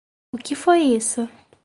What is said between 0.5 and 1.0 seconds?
foi